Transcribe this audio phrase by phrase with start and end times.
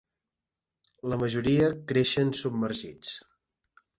[1.11, 3.13] La majoria creixen submergits.